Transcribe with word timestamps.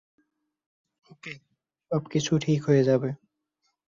ওকে, 1.11 1.33
সবকিছু 1.91 2.31
ঠিক 2.39 2.59
হয়ে 2.67 2.83
যাবে। 2.83 3.09